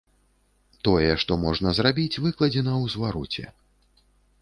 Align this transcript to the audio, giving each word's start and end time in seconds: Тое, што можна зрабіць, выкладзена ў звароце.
Тое, 0.87 1.11
што 1.25 1.37
можна 1.45 1.69
зрабіць, 1.81 2.21
выкладзена 2.25 2.73
ў 2.83 2.85
звароце. 2.97 3.45